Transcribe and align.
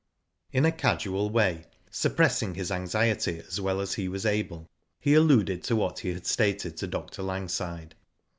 In 0.51 0.65
a 0.65 0.71
casual 0.71 1.29
way, 1.29 1.65
suppressing 1.91 2.55
his 2.55 2.71
anxiety 2.71 3.37
as 3.47 3.61
well 3.61 3.79
as 3.79 3.93
he 3.93 4.07
was 4.07 4.25
able, 4.25 4.67
he 4.99 5.13
alluded 5.13 5.63
to 5.65 5.75
what 5.75 5.99
he 5.99 6.11
had 6.11 6.25
stated 6.25 6.75
to 6.77 6.87
Dr. 6.87 7.21
Langside. 7.21 7.93